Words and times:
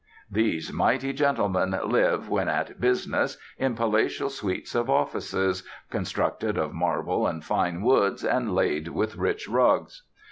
These 0.31 0.73
mighty 0.73 1.13
gentlemen 1.13 1.79
live, 1.85 2.27
when 2.27 2.49
at 2.49 2.81
business, 2.81 3.37
in 3.59 3.75
palatial 3.75 4.31
suites 4.31 4.73
of 4.73 4.89
offices 4.89 5.61
constructed 5.91 6.57
of 6.57 6.73
marble 6.73 7.27
and 7.27 7.45
fine 7.45 7.83
woods 7.83 8.25
and 8.25 8.55
laid 8.55 8.87
with 8.87 9.15
rich 9.15 9.47
rugs. 9.47 10.01